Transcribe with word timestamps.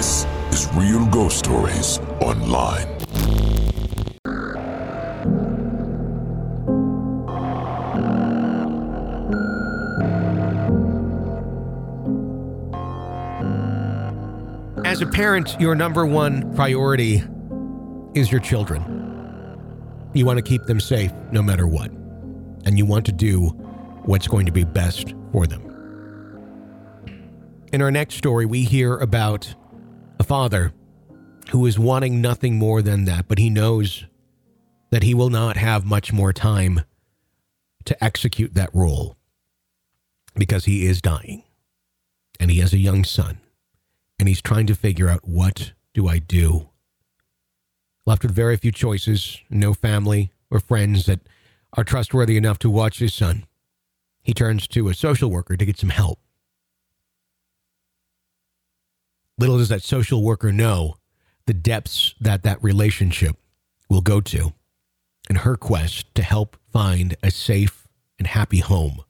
This 0.00 0.24
is 0.50 0.66
Real 0.72 1.04
Ghost 1.08 1.40
Stories 1.40 1.98
Online. 2.22 2.86
As 14.86 15.02
a 15.02 15.06
parent, 15.06 15.60
your 15.60 15.74
number 15.74 16.06
one 16.06 16.50
priority 16.54 17.22
is 18.14 18.32
your 18.32 18.40
children. 18.40 18.82
You 20.14 20.24
want 20.24 20.38
to 20.38 20.42
keep 20.42 20.64
them 20.64 20.80
safe 20.80 21.12
no 21.30 21.42
matter 21.42 21.66
what, 21.66 21.90
and 22.64 22.78
you 22.78 22.86
want 22.86 23.04
to 23.04 23.12
do 23.12 23.48
what's 24.06 24.28
going 24.28 24.46
to 24.46 24.52
be 24.52 24.64
best 24.64 25.12
for 25.30 25.46
them. 25.46 25.60
In 27.70 27.82
our 27.82 27.90
next 27.90 28.14
story, 28.14 28.46
we 28.46 28.64
hear 28.64 28.96
about 28.96 29.54
a 30.20 30.22
father 30.22 30.74
who 31.50 31.64
is 31.64 31.78
wanting 31.78 32.20
nothing 32.20 32.58
more 32.58 32.82
than 32.82 33.06
that, 33.06 33.26
but 33.26 33.38
he 33.38 33.48
knows 33.48 34.04
that 34.90 35.02
he 35.02 35.14
will 35.14 35.30
not 35.30 35.56
have 35.56 35.84
much 35.86 36.12
more 36.12 36.32
time 36.32 36.82
to 37.86 38.04
execute 38.04 38.52
that 38.52 38.68
role 38.74 39.16
because 40.34 40.66
he 40.66 40.84
is 40.84 41.00
dying 41.00 41.42
and 42.38 42.50
he 42.50 42.58
has 42.58 42.74
a 42.74 42.78
young 42.78 43.02
son 43.02 43.40
and 44.18 44.28
he's 44.28 44.42
trying 44.42 44.66
to 44.66 44.74
figure 44.74 45.08
out 45.08 45.26
what 45.26 45.72
do 45.94 46.06
I 46.06 46.18
do? 46.18 46.68
Left 48.04 48.22
with 48.22 48.32
very 48.32 48.58
few 48.58 48.72
choices, 48.72 49.38
no 49.48 49.72
family 49.72 50.32
or 50.50 50.60
friends 50.60 51.06
that 51.06 51.20
are 51.72 51.84
trustworthy 51.84 52.36
enough 52.36 52.58
to 52.58 52.68
watch 52.68 52.98
his 52.98 53.14
son. 53.14 53.46
He 54.22 54.34
turns 54.34 54.68
to 54.68 54.88
a 54.90 54.94
social 54.94 55.30
worker 55.30 55.56
to 55.56 55.64
get 55.64 55.78
some 55.78 55.88
help. 55.88 56.18
Little 59.40 59.56
does 59.56 59.70
that 59.70 59.82
social 59.82 60.22
worker 60.22 60.52
know 60.52 60.96
the 61.46 61.54
depths 61.54 62.14
that 62.20 62.42
that 62.42 62.62
relationship 62.62 63.38
will 63.88 64.02
go 64.02 64.20
to 64.20 64.52
in 65.30 65.36
her 65.36 65.56
quest 65.56 66.14
to 66.14 66.22
help 66.22 66.58
find 66.70 67.16
a 67.22 67.30
safe 67.30 67.88
and 68.18 68.26
happy 68.26 68.58
home 68.58 69.02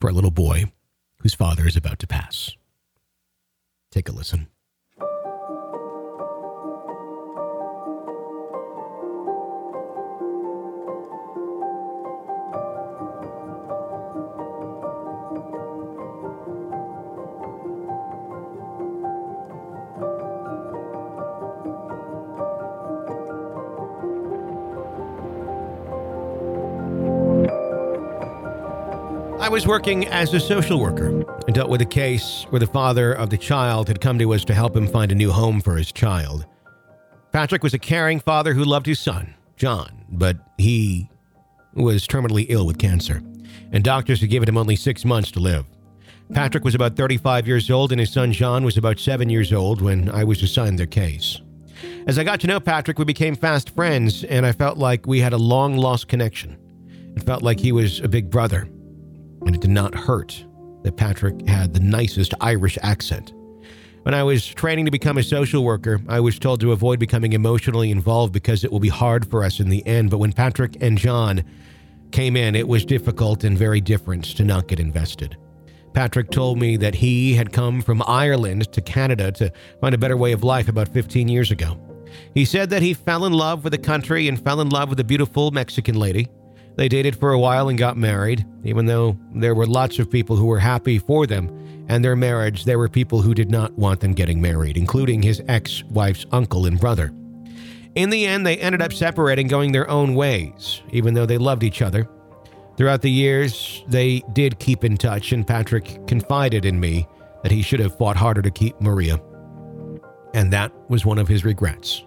for 0.00 0.08
a 0.08 0.12
little 0.12 0.30
boy 0.30 0.66
whose 1.22 1.34
father 1.34 1.66
is 1.66 1.76
about 1.76 1.98
to 1.98 2.06
pass. 2.06 2.52
Take 3.90 4.08
a 4.08 4.12
listen. 4.12 4.46
I 29.42 29.48
was 29.48 29.66
working 29.66 30.06
as 30.06 30.32
a 30.32 30.38
social 30.38 30.78
worker 30.78 31.08
and 31.46 31.52
dealt 31.52 31.68
with 31.68 31.80
a 31.80 31.84
case 31.84 32.46
where 32.50 32.60
the 32.60 32.66
father 32.68 33.12
of 33.12 33.28
the 33.28 33.36
child 33.36 33.88
had 33.88 34.00
come 34.00 34.16
to 34.20 34.32
us 34.34 34.44
to 34.44 34.54
help 34.54 34.76
him 34.76 34.86
find 34.86 35.10
a 35.10 35.16
new 35.16 35.32
home 35.32 35.60
for 35.60 35.76
his 35.76 35.90
child. 35.90 36.46
Patrick 37.32 37.64
was 37.64 37.74
a 37.74 37.78
caring 37.80 38.20
father 38.20 38.54
who 38.54 38.62
loved 38.64 38.86
his 38.86 39.00
son, 39.00 39.34
John, 39.56 40.04
but 40.08 40.36
he 40.58 41.10
was 41.74 42.06
terminally 42.06 42.46
ill 42.50 42.64
with 42.64 42.78
cancer, 42.78 43.20
and 43.72 43.82
doctors 43.82 44.20
had 44.20 44.30
given 44.30 44.48
him 44.48 44.56
only 44.56 44.76
six 44.76 45.04
months 45.04 45.32
to 45.32 45.40
live. 45.40 45.66
Patrick 46.32 46.62
was 46.62 46.76
about 46.76 46.94
35 46.94 47.48
years 47.48 47.68
old, 47.68 47.90
and 47.90 47.98
his 47.98 48.12
son 48.12 48.32
John 48.32 48.62
was 48.62 48.76
about 48.76 49.00
seven 49.00 49.28
years 49.28 49.52
old 49.52 49.82
when 49.82 50.08
I 50.08 50.22
was 50.22 50.40
assigned 50.44 50.78
their 50.78 50.86
case. 50.86 51.40
As 52.06 52.16
I 52.16 52.22
got 52.22 52.38
to 52.42 52.46
know 52.46 52.60
Patrick, 52.60 52.96
we 52.96 53.04
became 53.04 53.34
fast 53.34 53.70
friends, 53.70 54.22
and 54.22 54.46
I 54.46 54.52
felt 54.52 54.78
like 54.78 55.08
we 55.08 55.18
had 55.18 55.32
a 55.32 55.36
long 55.36 55.78
lost 55.78 56.06
connection. 56.06 56.56
It 57.16 57.24
felt 57.24 57.42
like 57.42 57.58
he 57.58 57.72
was 57.72 57.98
a 57.98 58.08
big 58.08 58.30
brother 58.30 58.68
and 59.46 59.54
it 59.54 59.60
did 59.60 59.70
not 59.70 59.94
hurt 59.94 60.44
that 60.82 60.96
Patrick 60.96 61.46
had 61.46 61.72
the 61.72 61.80
nicest 61.80 62.34
Irish 62.40 62.78
accent. 62.82 63.32
When 64.02 64.14
I 64.14 64.24
was 64.24 64.44
training 64.44 64.86
to 64.86 64.90
become 64.90 65.16
a 65.16 65.22
social 65.22 65.62
worker, 65.62 66.00
I 66.08 66.18
was 66.18 66.38
told 66.38 66.60
to 66.60 66.72
avoid 66.72 66.98
becoming 66.98 67.34
emotionally 67.34 67.90
involved 67.92 68.32
because 68.32 68.64
it 68.64 68.72
will 68.72 68.80
be 68.80 68.88
hard 68.88 69.30
for 69.30 69.44
us 69.44 69.60
in 69.60 69.68
the 69.68 69.86
end. 69.86 70.10
But 70.10 70.18
when 70.18 70.32
Patrick 70.32 70.76
and 70.80 70.98
John 70.98 71.44
came 72.10 72.36
in, 72.36 72.56
it 72.56 72.66
was 72.66 72.84
difficult 72.84 73.44
and 73.44 73.56
very 73.56 73.80
different 73.80 74.24
to 74.36 74.44
not 74.44 74.66
get 74.66 74.80
invested. 74.80 75.36
Patrick 75.94 76.30
told 76.30 76.58
me 76.58 76.76
that 76.78 76.96
he 76.96 77.34
had 77.34 77.52
come 77.52 77.80
from 77.80 78.02
Ireland 78.06 78.72
to 78.72 78.80
Canada 78.80 79.30
to 79.32 79.52
find 79.80 79.94
a 79.94 79.98
better 79.98 80.16
way 80.16 80.32
of 80.32 80.42
life 80.42 80.68
about 80.68 80.88
15 80.88 81.28
years 81.28 81.52
ago. 81.52 81.78
He 82.34 82.44
said 82.44 82.70
that 82.70 82.82
he 82.82 82.94
fell 82.94 83.24
in 83.24 83.32
love 83.32 83.62
with 83.62 83.72
the 83.72 83.78
country 83.78 84.26
and 84.26 84.42
fell 84.42 84.60
in 84.60 84.68
love 84.68 84.88
with 84.88 85.00
a 85.00 85.04
beautiful 85.04 85.50
Mexican 85.50 85.94
lady. 85.94 86.28
They 86.76 86.88
dated 86.88 87.16
for 87.16 87.32
a 87.32 87.38
while 87.38 87.68
and 87.68 87.78
got 87.78 87.96
married. 87.96 88.46
Even 88.64 88.86
though 88.86 89.16
there 89.34 89.54
were 89.54 89.66
lots 89.66 89.98
of 89.98 90.10
people 90.10 90.36
who 90.36 90.46
were 90.46 90.58
happy 90.58 90.98
for 90.98 91.26
them 91.26 91.48
and 91.88 92.04
their 92.04 92.16
marriage, 92.16 92.64
there 92.64 92.78
were 92.78 92.88
people 92.88 93.20
who 93.20 93.34
did 93.34 93.50
not 93.50 93.72
want 93.72 94.00
them 94.00 94.14
getting 94.14 94.40
married, 94.40 94.76
including 94.76 95.22
his 95.22 95.42
ex 95.48 95.82
wife's 95.84 96.24
uncle 96.32 96.66
and 96.66 96.80
brother. 96.80 97.12
In 97.94 98.08
the 98.08 98.26
end, 98.26 98.46
they 98.46 98.56
ended 98.56 98.80
up 98.80 98.92
separating, 98.92 99.48
going 99.48 99.72
their 99.72 99.88
own 99.90 100.14
ways, 100.14 100.80
even 100.92 101.12
though 101.12 101.26
they 101.26 101.38
loved 101.38 101.62
each 101.62 101.82
other. 101.82 102.08
Throughout 102.78 103.02
the 103.02 103.10
years, 103.10 103.84
they 103.86 104.22
did 104.32 104.58
keep 104.58 104.82
in 104.82 104.96
touch, 104.96 105.32
and 105.32 105.46
Patrick 105.46 106.06
confided 106.06 106.64
in 106.64 106.80
me 106.80 107.06
that 107.42 107.52
he 107.52 107.60
should 107.60 107.80
have 107.80 107.98
fought 107.98 108.16
harder 108.16 108.40
to 108.40 108.50
keep 108.50 108.80
Maria. 108.80 109.20
And 110.32 110.50
that 110.54 110.72
was 110.88 111.04
one 111.04 111.18
of 111.18 111.28
his 111.28 111.44
regrets. 111.44 112.06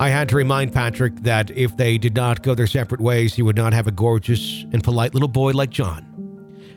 I 0.00 0.10
had 0.10 0.28
to 0.28 0.36
remind 0.36 0.72
Patrick 0.72 1.16
that 1.22 1.50
if 1.50 1.76
they 1.76 1.98
did 1.98 2.14
not 2.14 2.44
go 2.44 2.54
their 2.54 2.68
separate 2.68 3.00
ways, 3.00 3.34
he 3.34 3.42
would 3.42 3.56
not 3.56 3.72
have 3.72 3.88
a 3.88 3.90
gorgeous 3.90 4.64
and 4.72 4.82
polite 4.82 5.12
little 5.12 5.28
boy 5.28 5.50
like 5.50 5.70
John. 5.70 6.06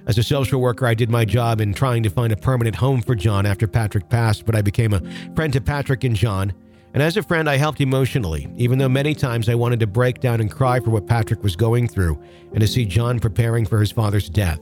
As 0.07 0.18
a 0.18 0.23
social 0.23 0.59
worker, 0.59 0.88
I 0.88 0.95
did 0.95 1.12
my 1.12 1.23
job 1.23 1.62
in 1.62 1.75
trying 1.75 2.01
to 2.01 2.09
find 2.09 2.33
a 2.33 2.35
permanent 2.35 2.75
home 2.75 3.00
for 3.00 3.13
John 3.13 3.45
after 3.45 3.68
Patrick 3.68 4.09
passed, 4.09 4.47
but 4.47 4.56
I 4.56 4.63
became 4.63 4.91
a 4.94 5.03
friend 5.35 5.53
to 5.53 5.62
Patrick 5.62 6.03
and 6.03 6.15
John. 6.15 6.51
And 6.95 7.03
as 7.03 7.15
a 7.15 7.21
friend, 7.21 7.47
I 7.47 7.57
helped 7.57 7.79
emotionally, 7.79 8.51
even 8.57 8.79
though 8.79 8.89
many 8.89 9.13
times 9.13 9.47
I 9.47 9.56
wanted 9.56 9.79
to 9.81 9.88
break 9.88 10.19
down 10.19 10.41
and 10.41 10.51
cry 10.51 10.79
for 10.79 10.89
what 10.89 11.06
Patrick 11.06 11.44
was 11.44 11.56
going 11.56 11.88
through 11.88 12.19
and 12.53 12.62
to 12.62 12.68
see 12.68 12.85
John 12.85 13.19
preparing 13.19 13.68
for 13.68 13.79
his 13.79 13.91
father's 13.91 14.29
death. 14.29 14.59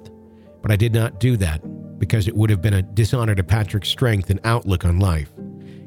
But 0.62 0.72
I 0.72 0.76
did 0.76 0.94
not 0.94 1.22
do 1.22 1.38
that 1.38 1.62
because 1.98 2.28
it 2.28 2.36
would 2.36 2.50
have 2.50 2.62
been 2.62 2.74
a 2.74 2.82
dishonor 2.82 3.36
to 3.36 3.44
Patrick's 3.44 3.88
strength 3.88 4.30
and 4.30 4.42
outlook 4.44 4.84
on 4.84 5.00
life. 5.00 5.32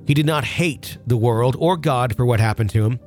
He 0.06 0.14
did 0.14 0.26
not 0.26 0.44
hate 0.44 0.98
the 1.06 1.16
world 1.16 1.56
or 1.58 1.76
God 1.76 2.16
for 2.16 2.26
what 2.26 2.40
happened 2.40 2.70
to 2.70 2.84
him. 2.84 3.00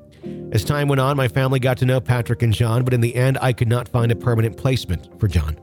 As 0.52 0.64
time 0.64 0.88
went 0.88 1.02
on, 1.02 1.18
my 1.18 1.28
family 1.28 1.60
got 1.60 1.78
to 1.78 1.86
know 1.86 2.00
Patrick 2.00 2.42
and 2.42 2.54
John, 2.54 2.84
but 2.84 2.94
in 2.94 3.02
the 3.02 3.16
end, 3.16 3.38
I 3.42 3.54
could 3.54 3.68
not 3.68 3.90
find 3.90 4.12
a 4.12 4.16
permanent 4.16 4.58
placement 4.58 5.20
for 5.20 5.28
John. 5.28 5.60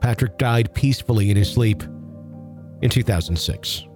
Patrick 0.00 0.38
died 0.38 0.74
peacefully 0.74 1.30
in 1.30 1.36
his 1.36 1.50
sleep 1.50 1.82
in 2.82 2.90
2006. 2.90 3.86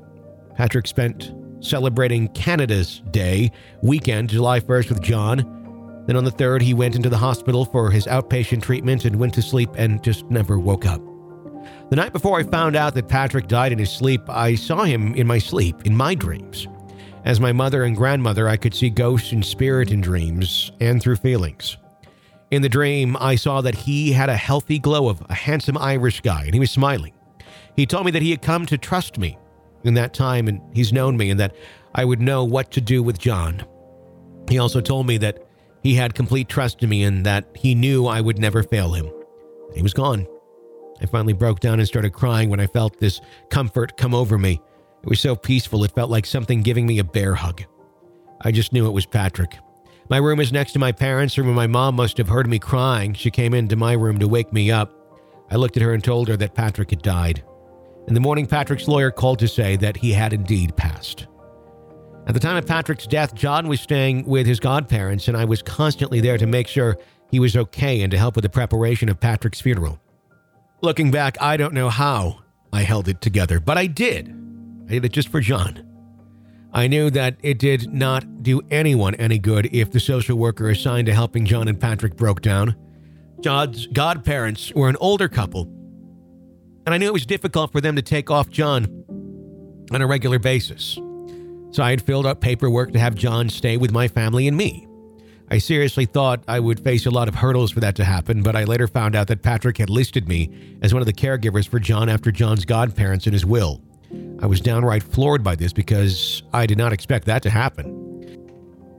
Patrick 0.54 0.86
spent 0.86 1.32
celebrating 1.60 2.28
Canada's 2.28 3.02
Day 3.10 3.50
weekend, 3.82 4.30
July 4.30 4.60
1st, 4.60 4.88
with 4.88 5.02
John. 5.02 6.04
Then 6.06 6.16
on 6.16 6.24
the 6.24 6.32
3rd, 6.32 6.62
he 6.62 6.74
went 6.74 6.96
into 6.96 7.10
the 7.10 7.18
hospital 7.18 7.64
for 7.64 7.90
his 7.90 8.06
outpatient 8.06 8.62
treatment 8.62 9.04
and 9.04 9.16
went 9.16 9.34
to 9.34 9.42
sleep 9.42 9.70
and 9.76 10.02
just 10.02 10.24
never 10.30 10.58
woke 10.58 10.86
up. 10.86 11.02
The 11.90 11.96
night 11.96 12.12
before 12.12 12.38
I 12.38 12.44
found 12.44 12.76
out 12.76 12.94
that 12.94 13.08
Patrick 13.08 13.48
died 13.48 13.72
in 13.72 13.78
his 13.80 13.90
sleep, 13.90 14.22
I 14.28 14.54
saw 14.54 14.84
him 14.84 15.12
in 15.16 15.26
my 15.26 15.38
sleep, 15.38 15.84
in 15.84 15.96
my 15.96 16.14
dreams. 16.14 16.68
As 17.24 17.40
my 17.40 17.50
mother 17.50 17.82
and 17.82 17.96
grandmother, 17.96 18.48
I 18.48 18.56
could 18.56 18.74
see 18.74 18.90
ghosts 18.90 19.32
and 19.32 19.44
spirit 19.44 19.90
in 19.90 20.00
dreams 20.00 20.70
and 20.80 21.02
through 21.02 21.16
feelings. 21.16 21.76
In 22.52 22.62
the 22.62 22.68
dream, 22.68 23.16
I 23.18 23.34
saw 23.34 23.60
that 23.62 23.74
he 23.74 24.12
had 24.12 24.28
a 24.28 24.36
healthy 24.36 24.78
glow 24.78 25.08
of 25.08 25.20
a 25.28 25.34
handsome 25.34 25.76
Irish 25.76 26.20
guy, 26.20 26.44
and 26.44 26.54
he 26.54 26.60
was 26.60 26.70
smiling. 26.70 27.12
He 27.74 27.86
told 27.86 28.06
me 28.06 28.12
that 28.12 28.22
he 28.22 28.30
had 28.30 28.40
come 28.40 28.66
to 28.66 28.78
trust 28.78 29.18
me 29.18 29.36
in 29.82 29.94
that 29.94 30.14
time, 30.14 30.46
and 30.46 30.60
he's 30.72 30.92
known 30.92 31.16
me, 31.16 31.28
and 31.28 31.40
that 31.40 31.56
I 31.96 32.04
would 32.04 32.20
know 32.20 32.44
what 32.44 32.70
to 32.70 32.80
do 32.80 33.02
with 33.02 33.18
John. 33.18 33.64
He 34.48 34.60
also 34.60 34.80
told 34.80 35.08
me 35.08 35.18
that 35.18 35.44
he 35.82 35.96
had 35.96 36.14
complete 36.14 36.48
trust 36.48 36.84
in 36.84 36.88
me 36.88 37.02
and 37.02 37.26
that 37.26 37.46
he 37.56 37.74
knew 37.74 38.06
I 38.06 38.20
would 38.20 38.38
never 38.38 38.62
fail 38.62 38.92
him. 38.92 39.10
He 39.74 39.82
was 39.82 39.92
gone. 39.92 40.28
I 41.00 41.06
finally 41.06 41.32
broke 41.32 41.60
down 41.60 41.78
and 41.78 41.88
started 41.88 42.12
crying 42.12 42.50
when 42.50 42.60
I 42.60 42.66
felt 42.66 42.98
this 42.98 43.20
comfort 43.50 43.96
come 43.96 44.14
over 44.14 44.38
me. 44.38 44.60
It 45.02 45.08
was 45.08 45.20
so 45.20 45.34
peaceful, 45.34 45.84
it 45.84 45.92
felt 45.92 46.10
like 46.10 46.26
something 46.26 46.62
giving 46.62 46.86
me 46.86 46.98
a 46.98 47.04
bear 47.04 47.34
hug. 47.34 47.62
I 48.42 48.52
just 48.52 48.72
knew 48.72 48.86
it 48.86 48.92
was 48.92 49.06
Patrick. 49.06 49.56
My 50.10 50.18
room 50.18 50.40
is 50.40 50.52
next 50.52 50.72
to 50.72 50.78
my 50.78 50.92
parents' 50.92 51.38
room, 51.38 51.46
and 51.46 51.56
my 51.56 51.66
mom 51.66 51.96
must 51.96 52.18
have 52.18 52.28
heard 52.28 52.48
me 52.48 52.58
crying. 52.58 53.14
She 53.14 53.30
came 53.30 53.54
into 53.54 53.76
my 53.76 53.92
room 53.92 54.18
to 54.18 54.28
wake 54.28 54.52
me 54.52 54.70
up. 54.70 54.92
I 55.50 55.56
looked 55.56 55.76
at 55.76 55.82
her 55.82 55.94
and 55.94 56.02
told 56.02 56.28
her 56.28 56.36
that 56.36 56.54
Patrick 56.54 56.90
had 56.90 57.02
died. 57.02 57.44
In 58.08 58.14
the 58.14 58.20
morning, 58.20 58.46
Patrick's 58.46 58.88
lawyer 58.88 59.10
called 59.10 59.38
to 59.38 59.48
say 59.48 59.76
that 59.76 59.96
he 59.96 60.12
had 60.12 60.32
indeed 60.32 60.76
passed. 60.76 61.26
At 62.26 62.34
the 62.34 62.40
time 62.40 62.56
of 62.56 62.66
Patrick's 62.66 63.06
death, 63.06 63.34
John 63.34 63.68
was 63.68 63.80
staying 63.80 64.26
with 64.26 64.46
his 64.46 64.60
godparents, 64.60 65.28
and 65.28 65.36
I 65.36 65.44
was 65.44 65.62
constantly 65.62 66.20
there 66.20 66.38
to 66.38 66.46
make 66.46 66.66
sure 66.66 66.98
he 67.30 67.40
was 67.40 67.56
okay 67.56 68.02
and 68.02 68.10
to 68.10 68.18
help 68.18 68.34
with 68.36 68.42
the 68.42 68.48
preparation 68.48 69.08
of 69.08 69.20
Patrick's 69.20 69.60
funeral. 69.60 69.98
Looking 70.82 71.10
back, 71.10 71.36
I 71.40 71.56
don't 71.58 71.74
know 71.74 71.90
how 71.90 72.40
I 72.72 72.82
held 72.82 73.08
it 73.08 73.20
together, 73.20 73.60
but 73.60 73.76
I 73.76 73.86
did. 73.86 74.28
I 74.86 74.92
did 74.92 75.04
it 75.04 75.12
just 75.12 75.28
for 75.28 75.40
John. 75.40 75.86
I 76.72 76.86
knew 76.86 77.10
that 77.10 77.36
it 77.42 77.58
did 77.58 77.92
not 77.92 78.42
do 78.42 78.62
anyone 78.70 79.14
any 79.16 79.38
good 79.38 79.68
if 79.72 79.90
the 79.90 80.00
social 80.00 80.38
worker 80.38 80.70
assigned 80.70 81.06
to 81.06 81.14
helping 81.14 81.44
John 81.44 81.68
and 81.68 81.78
Patrick 81.78 82.16
broke 82.16 82.40
down. 82.40 82.76
John's 83.40 83.88
godparents 83.88 84.72
were 84.74 84.88
an 84.88 84.96
older 85.00 85.28
couple, 85.28 85.62
and 86.86 86.94
I 86.94 86.98
knew 86.98 87.06
it 87.06 87.12
was 87.12 87.26
difficult 87.26 87.72
for 87.72 87.80
them 87.80 87.96
to 87.96 88.02
take 88.02 88.30
off 88.30 88.48
John 88.48 89.04
on 89.90 90.00
a 90.00 90.06
regular 90.06 90.38
basis. 90.38 90.98
So 91.72 91.82
I 91.82 91.90
had 91.90 92.02
filled 92.02 92.26
out 92.26 92.40
paperwork 92.40 92.92
to 92.92 92.98
have 92.98 93.14
John 93.14 93.48
stay 93.48 93.76
with 93.76 93.92
my 93.92 94.08
family 94.08 94.48
and 94.48 94.56
me. 94.56 94.86
I 95.52 95.58
seriously 95.58 96.06
thought 96.06 96.44
I 96.46 96.60
would 96.60 96.78
face 96.78 97.06
a 97.06 97.10
lot 97.10 97.26
of 97.26 97.34
hurdles 97.34 97.72
for 97.72 97.80
that 97.80 97.96
to 97.96 98.04
happen, 98.04 98.42
but 98.42 98.54
I 98.54 98.64
later 98.64 98.86
found 98.86 99.16
out 99.16 99.26
that 99.26 99.42
Patrick 99.42 99.78
had 99.78 99.90
listed 99.90 100.28
me 100.28 100.78
as 100.80 100.94
one 100.94 101.02
of 101.02 101.06
the 101.06 101.12
caregivers 101.12 101.68
for 101.68 101.80
John 101.80 102.08
after 102.08 102.30
John's 102.30 102.64
godparents 102.64 103.26
in 103.26 103.32
his 103.32 103.44
will. 103.44 103.80
I 104.40 104.46
was 104.46 104.60
downright 104.60 105.02
floored 105.02 105.42
by 105.42 105.56
this 105.56 105.72
because 105.72 106.44
I 106.52 106.66
did 106.66 106.78
not 106.78 106.92
expect 106.92 107.26
that 107.26 107.42
to 107.42 107.50
happen. 107.50 107.96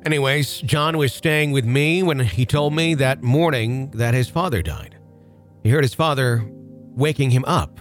Anyways, 0.05 0.59
John 0.61 0.97
was 0.97 1.13
staying 1.13 1.51
with 1.51 1.63
me 1.63 2.03
when 2.03 2.19
he 2.19 2.45
told 2.45 2.75
me 2.75 2.95
that 2.95 3.23
morning 3.23 3.91
that 3.91 4.13
his 4.13 4.27
father 4.27 4.61
died. 4.61 4.97
He 5.63 5.69
heard 5.69 5.83
his 5.83 5.93
father 5.93 6.45
waking 6.95 7.31
him 7.31 7.45
up 7.45 7.79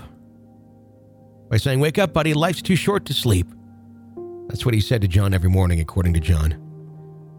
by 1.49 1.57
saying, 1.57 1.81
Wake 1.81 1.99
up, 1.99 2.13
buddy, 2.13 2.35
life's 2.35 2.63
too 2.63 2.77
short 2.77 3.05
to 3.07 3.15
sleep. 3.15 3.49
That's 4.49 4.65
what 4.65 4.75
he 4.75 4.81
said 4.81 5.01
to 5.01 5.09
John 5.09 5.35
every 5.35 5.51
morning, 5.51 5.81
according 5.81 6.15
to 6.15 6.21
John. 6.21 6.70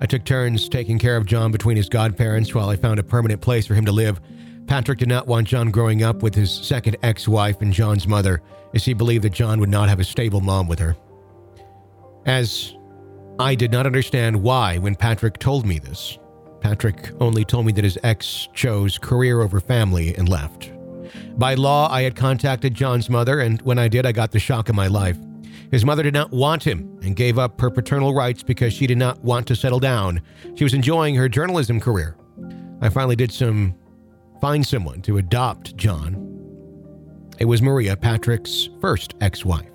I 0.02 0.08
took 0.08 0.24
turns 0.24 0.68
taking 0.68 0.98
care 0.98 1.16
of 1.16 1.28
John 1.28 1.52
between 1.52 1.78
his 1.78 1.88
godparents 1.88 2.56
while 2.56 2.70
I 2.70 2.76
found 2.76 3.00
a 3.00 3.04
permanent 3.04 3.40
place 3.40 3.68
for 3.68 3.76
him 3.76 3.86
to 3.86 3.92
live. 3.92 4.20
Patrick 4.66 4.98
did 4.98 5.08
not 5.08 5.28
want 5.28 5.48
John 5.48 5.70
growing 5.70 6.02
up 6.02 6.24
with 6.24 6.34
his 6.34 6.52
second 6.52 6.98
ex 7.04 7.28
wife 7.28 7.62
and 7.62 7.72
John's 7.72 8.08
mother, 8.08 8.42
as 8.74 8.84
he 8.84 8.94
believed 8.94 9.24
that 9.26 9.34
John 9.34 9.60
would 9.60 9.70
not 9.70 9.90
have 9.90 10.00
a 10.00 10.04
stable 10.04 10.42
mom 10.42 10.68
with 10.68 10.80
her. 10.80 10.96
As 12.26 12.74
I 13.40 13.54
did 13.54 13.72
not 13.72 13.86
understand 13.86 14.42
why 14.42 14.80
when 14.80 14.96
Patrick 14.96 15.38
told 15.38 15.68
me 15.68 15.78
this, 15.78 16.18
Patrick 16.62 17.12
only 17.20 17.46
told 17.46 17.68
me 17.68 17.72
that 17.74 17.84
his 17.84 18.00
ex 18.02 18.48
chose 18.56 18.98
career 18.98 19.42
over 19.42 19.60
family 19.60 20.16
and 20.16 20.28
left. 20.28 20.72
By 21.38 21.54
law, 21.54 21.92
I 21.92 22.02
had 22.02 22.16
contacted 22.16 22.74
John's 22.74 23.10
mother, 23.10 23.40
and 23.40 23.62
when 23.62 23.78
I 23.78 23.88
did, 23.88 24.08
I 24.08 24.14
got 24.14 24.32
the 24.32 24.40
shock 24.40 24.68
of 24.68 24.76
my 24.76 24.88
life. 24.88 25.18
His 25.72 25.86
mother 25.86 26.04
did 26.04 26.14
not 26.14 26.32
want 26.32 26.64
him 26.64 27.00
and 27.02 27.16
gave 27.16 27.40
up 27.40 27.60
her 27.62 27.70
paternal 27.70 28.14
rights 28.14 28.44
because 28.44 28.74
she 28.74 28.88
did 28.88 28.98
not 28.98 29.24
want 29.24 29.48
to 29.48 29.56
settle 29.56 29.80
down. 29.80 30.22
She 30.56 30.66
was 30.66 30.74
enjoying 30.74 31.16
her 31.16 31.30
journalism 31.30 31.80
career. 31.80 32.18
I 32.82 32.90
finally 32.90 33.16
did 33.16 33.32
some 33.32 33.76
find 34.42 34.66
someone 34.66 35.02
to 35.04 35.18
adopt 35.18 35.78
John. 35.78 36.28
It 37.40 37.46
was 37.46 37.62
Maria, 37.62 37.96
Patrick's 37.96 38.70
first 38.82 39.16
ex 39.22 39.46
wife. 39.46 39.70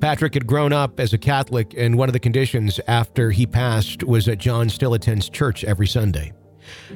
Patrick 0.00 0.34
had 0.34 0.46
grown 0.46 0.72
up 0.72 1.00
as 1.00 1.14
a 1.14 1.18
Catholic, 1.18 1.74
and 1.74 1.96
one 1.96 2.08
of 2.08 2.12
the 2.12 2.20
conditions 2.20 2.78
after 2.86 3.30
he 3.30 3.46
passed 3.46 4.04
was 4.04 4.26
that 4.26 4.36
John 4.36 4.68
still 4.68 4.92
attends 4.92 5.30
church 5.30 5.64
every 5.64 5.86
Sunday. 5.86 6.32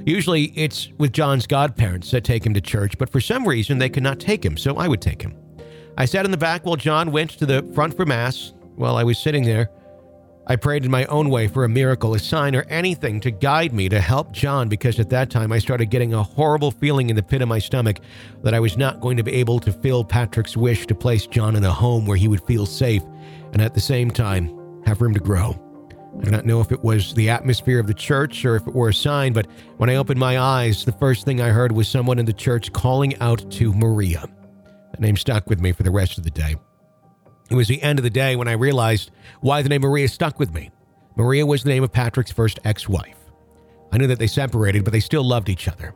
Usually 0.05 0.47
it's 0.57 0.89
with 0.99 1.13
John's 1.13 1.47
godparents 1.47 2.11
that 2.11 2.25
take 2.25 2.45
him 2.45 2.53
to 2.55 2.61
church, 2.61 2.99
but 2.99 3.11
for 3.11 3.21
some 3.21 3.47
reason 3.47 3.79
they 3.79 3.89
could 3.89 4.03
not 4.03 4.21
take 4.21 4.45
him, 4.45 4.57
so 4.57 4.77
I 4.77 4.89
would 4.89 5.01
take 5.01 5.23
him. 5.23 5.37
I 5.99 6.05
sat 6.05 6.25
in 6.25 6.31
the 6.31 6.37
back 6.37 6.65
while 6.65 6.77
John 6.77 7.11
went 7.11 7.31
to 7.33 7.45
the 7.45 7.69
front 7.75 7.97
for 7.97 8.07
Mass. 8.07 8.53
While 8.77 8.95
I 8.95 9.03
was 9.03 9.19
sitting 9.19 9.43
there, 9.43 9.69
I 10.47 10.55
prayed 10.55 10.85
in 10.85 10.93
my 10.93 11.05
own 11.07 11.29
way 11.29 11.49
for 11.49 11.65
a 11.65 11.69
miracle, 11.69 12.15
a 12.15 12.21
sign, 12.21 12.55
or 12.55 12.63
anything 12.69 13.19
to 13.19 13.33
guide 13.33 13.73
me 13.73 13.89
to 13.89 14.01
help 14.01 14.31
John 14.31 14.69
because 14.69 15.01
at 15.01 15.11
that 15.11 15.29
time 15.29 15.51
I 15.51 15.59
started 15.59 15.87
getting 15.87 16.15
a 16.15 16.23
horrible 16.23 16.71
feeling 16.71 17.11
in 17.11 17.17
the 17.17 17.23
pit 17.25 17.43
of 17.43 17.49
my 17.49 17.59
stomach 17.59 17.99
that 18.45 18.55
I 18.55 18.61
was 18.61 18.77
not 18.77 19.01
going 19.01 19.17
to 19.17 19.25
be 19.25 19.33
able 19.33 19.59
to 19.59 19.73
fill 19.73 20.05
Patrick's 20.05 20.57
wish 20.57 20.87
to 20.87 20.95
place 20.95 21.27
John 21.27 21.57
in 21.57 21.65
a 21.65 21.73
home 21.73 22.07
where 22.07 22.17
he 22.17 22.29
would 22.29 22.47
feel 22.47 22.65
safe 22.65 23.03
and 23.53 23.61
at 23.61 23.75
the 23.75 23.81
same 23.81 24.09
time 24.13 24.57
have 24.87 25.03
room 25.03 25.15
to 25.15 25.21
grow. 25.21 25.61
I 26.17 26.23
do 26.23 26.31
not 26.31 26.47
know 26.47 26.61
if 26.61 26.71
it 26.71 26.85
was 26.85 27.13
the 27.15 27.29
atmosphere 27.29 27.81
of 27.81 27.89
the 27.89 27.95
church 27.95 28.45
or 28.45 28.55
if 28.55 28.69
it 28.69 28.73
were 28.73 28.91
a 28.91 28.95
sign, 28.95 29.33
but 29.33 29.49
when 29.79 29.91
I 29.91 29.97
opened 29.97 30.21
my 30.21 30.39
eyes, 30.39 30.85
the 30.85 30.93
first 30.93 31.25
thing 31.25 31.41
I 31.41 31.49
heard 31.49 31.73
was 31.73 31.89
someone 31.89 32.21
in 32.21 32.25
the 32.25 32.33
church 32.33 32.73
calling 32.73 33.19
out 33.19 33.51
to 33.51 33.73
Maria. 33.73 34.29
That 34.99 35.05
name 35.05 35.17
stuck 35.17 35.49
with 35.49 35.61
me 35.61 35.71
for 35.71 35.85
the 35.85 35.93
rest 35.93 36.19
of 36.19 36.25
the 36.25 36.31
day. 36.31 36.57
It 37.51 37.55
was 37.55 37.69
the 37.69 37.81
end 37.83 38.01
of 38.01 38.03
the 38.03 38.11
day 38.11 38.35
when 38.35 38.49
I 38.49 38.53
realized 38.53 39.13
why 39.41 39.63
the 39.63 39.69
name 39.69 39.83
Maria 39.83 40.09
stuck 40.09 40.41
with 40.41 40.53
me. 40.53 40.73
Maria 41.17 41.47
was 41.47 41.63
the 41.63 41.69
name 41.69 41.85
of 41.85 41.93
Patrick's 41.93 42.33
first 42.33 42.59
ex 42.65 42.89
wife. 42.89 43.17
I 43.93 43.99
knew 43.99 44.09
that 44.09 44.19
they 44.19 44.27
separated, 44.27 44.83
but 44.83 44.93
they 44.93 44.99
still 44.99 45.23
loved 45.23 45.49
each 45.49 45.69
other. 45.69 45.95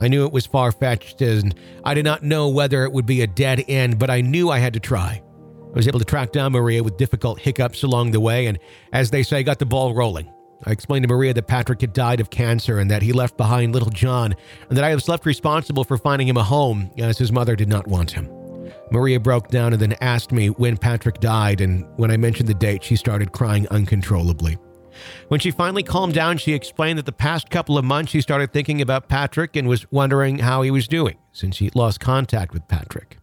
I 0.00 0.06
knew 0.06 0.24
it 0.24 0.32
was 0.32 0.46
far 0.46 0.70
fetched, 0.70 1.22
and 1.22 1.56
I 1.84 1.94
did 1.94 2.04
not 2.04 2.22
know 2.22 2.48
whether 2.48 2.84
it 2.84 2.92
would 2.92 3.04
be 3.04 3.22
a 3.22 3.26
dead 3.26 3.64
end, 3.66 3.98
but 3.98 4.10
I 4.10 4.20
knew 4.20 4.48
I 4.48 4.60
had 4.60 4.74
to 4.74 4.80
try. 4.80 5.20
I 5.66 5.74
was 5.74 5.88
able 5.88 5.98
to 5.98 6.04
track 6.04 6.30
down 6.30 6.52
Maria 6.52 6.84
with 6.84 6.96
difficult 6.96 7.40
hiccups 7.40 7.82
along 7.82 8.12
the 8.12 8.20
way, 8.20 8.46
and 8.46 8.60
as 8.92 9.10
they 9.10 9.24
say, 9.24 9.42
got 9.42 9.58
the 9.58 9.66
ball 9.66 9.92
rolling. 9.92 10.32
I 10.64 10.70
explained 10.70 11.02
to 11.02 11.08
Maria 11.08 11.34
that 11.34 11.48
Patrick 11.48 11.80
had 11.80 11.92
died 11.92 12.20
of 12.20 12.30
cancer 12.30 12.78
and 12.78 12.90
that 12.92 13.02
he 13.02 13.12
left 13.12 13.36
behind 13.36 13.72
little 13.72 13.90
John, 13.90 14.36
and 14.68 14.78
that 14.78 14.84
I 14.84 14.94
was 14.94 15.08
left 15.08 15.26
responsible 15.26 15.82
for 15.82 15.98
finding 15.98 16.28
him 16.28 16.36
a 16.36 16.44
home, 16.44 16.92
as 16.96 17.18
his 17.18 17.32
mother 17.32 17.56
did 17.56 17.68
not 17.68 17.88
want 17.88 18.12
him. 18.12 18.35
Maria 18.90 19.18
broke 19.18 19.48
down 19.48 19.72
and 19.72 19.82
then 19.82 19.96
asked 20.00 20.32
me 20.32 20.48
when 20.48 20.76
Patrick 20.76 21.20
died, 21.20 21.60
and 21.60 21.84
when 21.96 22.10
I 22.10 22.16
mentioned 22.16 22.48
the 22.48 22.54
date, 22.54 22.84
she 22.84 22.96
started 22.96 23.32
crying 23.32 23.66
uncontrollably. 23.68 24.58
When 25.28 25.40
she 25.40 25.50
finally 25.50 25.82
calmed 25.82 26.14
down, 26.14 26.38
she 26.38 26.52
explained 26.52 26.98
that 26.98 27.06
the 27.06 27.12
past 27.12 27.50
couple 27.50 27.76
of 27.76 27.84
months 27.84 28.12
she 28.12 28.20
started 28.20 28.52
thinking 28.52 28.80
about 28.80 29.08
Patrick 29.08 29.56
and 29.56 29.68
was 29.68 29.90
wondering 29.92 30.38
how 30.38 30.62
he 30.62 30.70
was 30.70 30.88
doing 30.88 31.16
since 31.32 31.56
she 31.56 31.70
lost 31.74 32.00
contact 32.00 32.52
with 32.52 32.66
Patrick. 32.68 33.18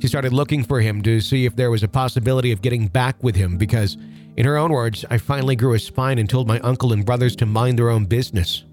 She 0.00 0.08
started 0.08 0.32
looking 0.32 0.64
for 0.64 0.80
him 0.80 1.02
to 1.02 1.20
see 1.20 1.44
if 1.44 1.56
there 1.56 1.70
was 1.70 1.82
a 1.82 1.88
possibility 1.88 2.50
of 2.50 2.62
getting 2.62 2.86
back 2.86 3.22
with 3.22 3.36
him 3.36 3.58
because, 3.58 3.98
in 4.36 4.46
her 4.46 4.56
own 4.56 4.72
words, 4.72 5.04
I 5.10 5.18
finally 5.18 5.56
grew 5.56 5.74
a 5.74 5.78
spine 5.78 6.18
and 6.18 6.30
told 6.30 6.48
my 6.48 6.60
uncle 6.60 6.92
and 6.92 7.04
brothers 7.04 7.36
to 7.36 7.46
mind 7.46 7.78
their 7.78 7.90
own 7.90 8.06
business. 8.06 8.64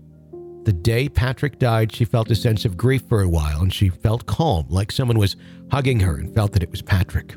The 0.65 0.73
day 0.73 1.09
Patrick 1.09 1.59
died, 1.59 1.91
she 1.91 2.05
felt 2.05 2.31
a 2.31 2.35
sense 2.35 2.63
of 2.63 2.77
grief 2.77 3.03
for 3.09 3.21
a 3.21 3.27
while 3.27 3.61
and 3.61 3.73
she 3.73 3.89
felt 3.89 4.25
calm, 4.25 4.65
like 4.69 4.93
someone 4.93 5.19
was 5.19 5.35
hugging 5.71 5.99
her 5.99 6.15
and 6.15 6.33
felt 6.33 6.53
that 6.53 6.63
it 6.63 6.71
was 6.71 6.81
Patrick. 6.81 7.35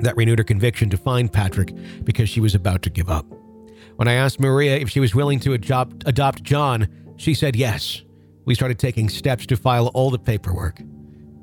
That 0.00 0.16
renewed 0.16 0.40
her 0.40 0.44
conviction 0.44 0.90
to 0.90 0.96
find 0.96 1.32
Patrick 1.32 1.72
because 2.02 2.28
she 2.28 2.40
was 2.40 2.56
about 2.56 2.82
to 2.82 2.90
give 2.90 3.08
up. 3.08 3.24
When 3.96 4.08
I 4.08 4.14
asked 4.14 4.40
Maria 4.40 4.76
if 4.76 4.90
she 4.90 4.98
was 4.98 5.14
willing 5.14 5.38
to 5.40 5.52
adopt, 5.52 6.02
adopt 6.06 6.42
John, 6.42 6.88
she 7.16 7.34
said 7.34 7.54
yes. 7.54 8.02
We 8.44 8.56
started 8.56 8.80
taking 8.80 9.08
steps 9.08 9.46
to 9.46 9.56
file 9.56 9.86
all 9.94 10.10
the 10.10 10.18
paperwork. 10.18 10.82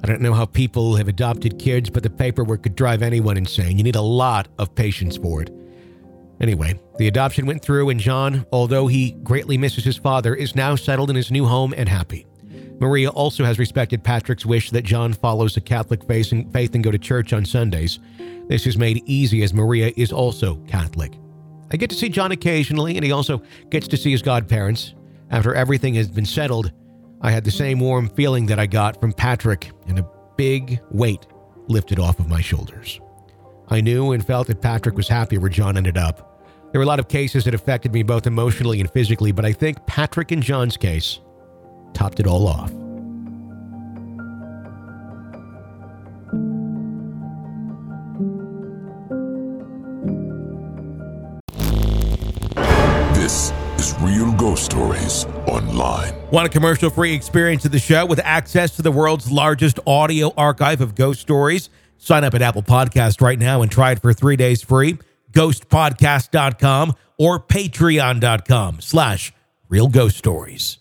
I 0.04 0.08
don't 0.08 0.22
know 0.22 0.34
how 0.34 0.46
people 0.46 0.96
have 0.98 1.08
adopted 1.08 1.58
kids, 1.58 1.90
but 1.90 2.04
the 2.04 2.10
paperwork 2.10 2.64
could 2.64 2.76
drive 2.76 3.02
anyone 3.02 3.38
insane. 3.38 3.78
You 3.78 3.84
need 3.84 3.96
a 3.96 4.02
lot 4.02 4.50
of 4.58 4.76
patience 4.76 5.16
for 5.16 5.42
it. 5.42 5.52
Anyway, 6.42 6.78
the 6.98 7.08
adoption 7.08 7.46
went 7.46 7.62
through, 7.62 7.90
and 7.90 8.00
John, 8.00 8.48
although 8.52 8.88
he 8.88 9.12
greatly 9.12 9.58
misses 9.58 9.84
his 9.84 9.98
father, 9.98 10.34
is 10.34 10.56
now 10.56 10.76
settled 10.76 11.12
in 11.12 11.16
his 11.16 11.30
new 11.30 11.46
home 11.46 11.72
and 11.78 11.88
happy. 11.88 12.26
Maria 12.80 13.10
also 13.10 13.46
has 13.46 13.60
respected 13.60 14.04
Patrick's 14.04 14.44
wish 14.44 14.72
that 14.72 14.84
John 14.84 15.14
follows 15.14 15.54
the 15.54 15.62
Catholic 15.62 16.04
faith 16.04 16.34
and 16.34 16.84
go 16.84 16.90
to 16.90 16.98
church 16.98 17.32
on 17.32 17.46
Sundays. 17.46 18.00
This 18.48 18.66
is 18.66 18.76
made 18.76 19.04
easy 19.06 19.44
as 19.44 19.54
Maria 19.54 19.94
is 19.96 20.12
also 20.12 20.56
Catholic. 20.68 21.14
I 21.72 21.78
get 21.78 21.92
to 21.92 21.96
see 21.96 22.10
John 22.10 22.32
occasionally, 22.32 22.96
and 22.96 23.06
he 23.06 23.12
also 23.12 23.44
gets 23.70 23.88
to 23.90 23.98
see 23.98 24.10
his 24.10 24.24
godparents. 24.24 24.96
After 25.30 25.54
everything 25.54 25.94
has 25.94 26.10
been 26.10 26.26
settled, 26.26 26.72
I 27.22 27.30
had 27.30 27.44
the 27.44 27.52
same 27.52 27.80
warm 27.80 28.10
feeling 28.10 28.48
that 28.48 28.60
I 28.60 28.66
got 28.66 29.00
from 29.00 29.14
Patrick, 29.14 29.72
and 29.88 30.00
a 30.00 30.10
big 30.38 30.82
weight 30.90 31.28
lifted 31.68 32.00
off 32.00 32.20
of 32.20 32.28
my 32.28 32.42
shoulders. 32.42 33.00
I 33.70 33.80
knew 33.80 34.12
and 34.12 34.26
felt 34.26 34.48
that 34.48 34.62
Patrick 34.62 34.96
was 34.96 35.08
happy 35.08 35.38
where 35.38 35.50
John 35.50 35.78
ended 35.78 35.98
up. 35.98 36.31
There 36.72 36.80
were 36.80 36.84
a 36.84 36.88
lot 36.88 37.00
of 37.00 37.10
cases 37.10 37.44
that 37.44 37.54
affected 37.54 37.92
me 37.92 38.02
both 38.02 38.26
emotionally 38.26 38.80
and 38.80 38.90
physically, 38.90 39.34
but 39.34 39.44
I 39.44 39.52
think 39.52 39.86
Patrick 39.88 40.32
and 40.32 40.42
John's 40.42 40.78
case 40.78 41.20
topped 41.94 42.22
it 42.22 42.28
all 42.28 42.48
off. 42.48 42.72
This 53.14 53.52
is 53.78 53.94
Real 54.00 54.32
Ghost 54.32 54.64
Stories 54.64 55.26
Online. 55.48 56.14
Want 56.32 56.48
a 56.48 56.50
commercial 56.50 56.90
free 56.90 57.14
experience 57.14 57.66
of 57.66 57.74
the 57.74 57.80
show 57.80 58.06
with 58.06 58.22
access 58.24 58.78
to 58.78 58.82
the 58.82 58.92
world's 58.92 59.30
largest 59.30 59.78
audio 59.86 60.34
archive 60.38 60.80
of 60.80 60.96
ghost 60.96 61.20
stories? 61.20 61.70
Sign 61.98 62.24
up 62.24 62.34
at 62.34 62.42
Apple 62.42 62.64
Podcast 62.64 63.20
right 63.20 63.38
now 63.38 63.62
and 63.62 63.70
try 63.70 63.92
it 63.92 64.02
for 64.02 64.14
three 64.14 64.38
days 64.38 64.64
free. 64.64 64.98
Ghostpodcast.com 65.32 66.96
or 67.18 67.40
patreon.com 67.40 68.82
slash 68.82 69.32
real 69.70 69.88
ghost 69.88 70.18
stories. 70.18 70.81